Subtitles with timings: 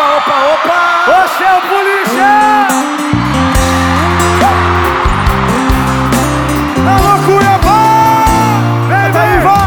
[0.00, 0.80] opa, opa, opa!
[1.10, 2.32] Ô, seu polícia!
[6.88, 7.80] Alô, Cuiabá!
[8.88, 9.40] Vem, vem!
[9.40, 9.60] vá!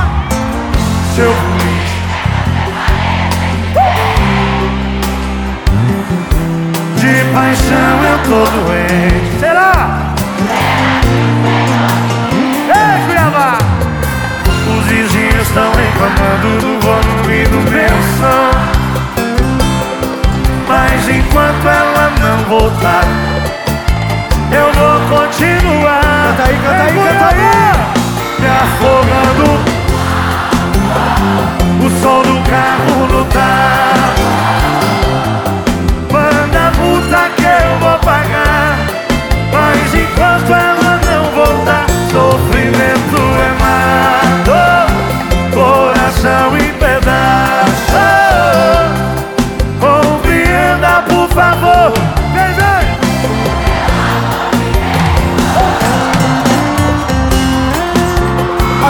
[1.15, 2.03] Seu polícia!
[6.97, 9.39] De paixão eu tô doente.
[9.39, 9.71] Será?
[12.69, 13.57] Ei, Cuiabá!
[14.77, 18.42] Os vizinhos estão reclamando do volume do meu som.
[22.55, 23.22] Ela não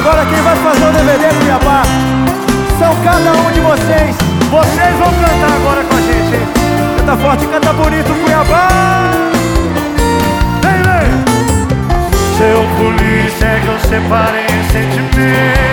[0.06, 1.82] Agora quem vai fazer o DVD, Cuiabá?
[2.78, 4.18] São cada um de vocês.
[4.52, 6.48] Vocês vão cantar agora com a gente, hein?
[6.98, 8.68] Canta forte, canta bonito, Cuiabá!
[10.62, 11.10] Vem, vem!
[12.38, 15.73] Seu polícia que eu separei sentimento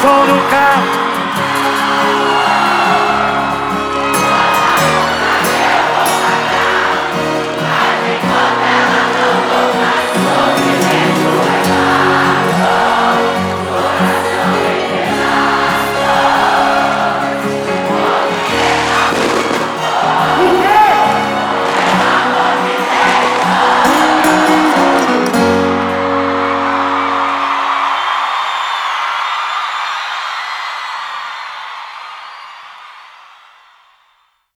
[0.00, 0.65] Fogo do carro.